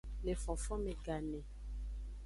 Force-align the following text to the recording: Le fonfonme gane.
Le 0.23 0.33
fonfonme 0.33 0.95
gane. 1.05 1.43